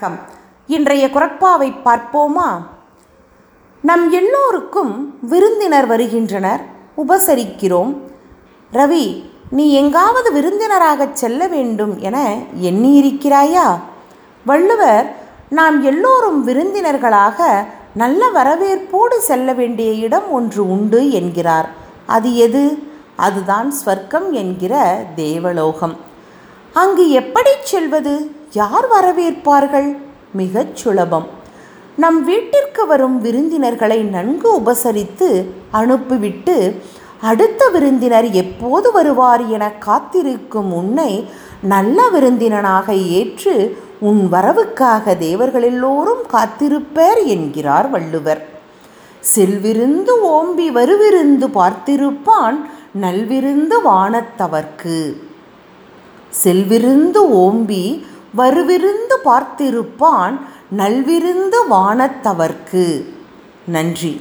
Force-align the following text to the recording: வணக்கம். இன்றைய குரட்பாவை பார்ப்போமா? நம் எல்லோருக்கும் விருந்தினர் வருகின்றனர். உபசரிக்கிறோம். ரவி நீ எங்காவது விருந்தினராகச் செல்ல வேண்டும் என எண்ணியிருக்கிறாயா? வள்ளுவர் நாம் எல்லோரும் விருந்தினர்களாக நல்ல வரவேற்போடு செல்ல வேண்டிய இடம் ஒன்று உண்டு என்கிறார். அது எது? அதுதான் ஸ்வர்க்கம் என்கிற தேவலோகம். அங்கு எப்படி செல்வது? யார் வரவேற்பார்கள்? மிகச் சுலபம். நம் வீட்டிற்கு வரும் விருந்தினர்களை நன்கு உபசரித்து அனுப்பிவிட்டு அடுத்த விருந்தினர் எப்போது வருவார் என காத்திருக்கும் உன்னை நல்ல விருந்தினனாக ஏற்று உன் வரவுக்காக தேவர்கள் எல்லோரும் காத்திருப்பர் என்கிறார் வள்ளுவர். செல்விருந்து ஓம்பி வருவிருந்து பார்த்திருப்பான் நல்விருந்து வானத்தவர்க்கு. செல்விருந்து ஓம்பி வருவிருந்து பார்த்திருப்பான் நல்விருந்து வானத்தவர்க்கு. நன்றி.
வணக்கம். 0.00 0.26
இன்றைய 0.66 1.06
குரட்பாவை 1.06 1.72
பார்ப்போமா? 1.84 2.62
நம் 3.80 4.10
எல்லோருக்கும் 4.10 5.18
விருந்தினர் 5.22 5.86
வருகின்றனர். 5.86 6.60
உபசரிக்கிறோம். 6.96 7.96
ரவி 8.72 9.30
நீ 9.50 9.72
எங்காவது 9.72 10.32
விருந்தினராகச் 10.32 11.12
செல்ல 11.12 11.46
வேண்டும் 11.46 11.98
என 11.98 12.38
எண்ணியிருக்கிறாயா? 12.62 13.78
வள்ளுவர் 14.46 15.16
நாம் 15.48 15.82
எல்லோரும் 15.82 16.48
விருந்தினர்களாக 16.48 17.64
நல்ல 17.94 18.30
வரவேற்போடு 18.30 19.20
செல்ல 19.20 19.52
வேண்டிய 19.52 19.92
இடம் 19.92 20.30
ஒன்று 20.30 20.70
உண்டு 20.70 21.10
என்கிறார். 21.10 21.70
அது 22.06 22.36
எது? 22.36 22.78
அதுதான் 23.16 23.72
ஸ்வர்க்கம் 23.84 24.30
என்கிற 24.30 25.04
தேவலோகம். 25.14 25.96
அங்கு 26.72 27.10
எப்படி 27.10 27.50
செல்வது? 27.62 28.37
யார் 28.52 28.86
வரவேற்பார்கள்? 28.88 29.96
மிகச் 30.32 30.76
சுலபம். 30.76 31.26
நம் 31.96 32.24
வீட்டிற்கு 32.24 32.86
வரும் 32.86 33.20
விருந்தினர்களை 33.20 34.02
நன்கு 34.02 34.60
உபசரித்து 34.60 35.44
அனுப்பிவிட்டு 35.70 36.82
அடுத்த 37.22 37.68
விருந்தினர் 37.68 38.30
எப்போது 38.30 38.92
வருவார் 38.92 39.46
என 39.46 39.70
காத்திருக்கும் 39.70 40.72
உன்னை 40.72 41.28
நல்ல 41.62 42.02
விருந்தினனாக 42.12 43.06
ஏற்று 43.06 43.78
உன் 44.00 44.28
வரவுக்காக 44.32 45.16
தேவர்கள் 45.16 45.62
எல்லோரும் 45.62 46.22
காத்திருப்பர் 46.32 47.24
என்கிறார் 47.24 47.90
வள்ளுவர். 47.90 48.46
செல்விருந்து 49.36 50.10
ஓம்பி 50.24 50.70
வருவிருந்து 50.70 51.46
பார்த்திருப்பான் 51.54 52.60
நல்விருந்து 53.00 53.74
வானத்தவர்க்கு. 53.84 55.12
செல்விருந்து 56.44 57.18
ஓம்பி 57.32 58.02
வருவிருந்து 58.38 59.16
பார்த்திருப்பான் 59.24 60.40
நல்விருந்து 60.76 61.58
வானத்தவர்க்கு. 61.70 63.04
நன்றி. 63.66 64.20